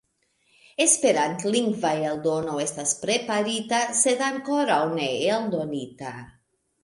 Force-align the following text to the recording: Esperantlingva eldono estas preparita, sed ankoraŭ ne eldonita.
Esperantlingva 0.85 1.91
eldono 2.11 2.55
estas 2.63 2.93
preparita, 3.03 3.83
sed 3.99 4.23
ankoraŭ 4.31 4.81
ne 4.95 5.11
eldonita. 5.37 6.15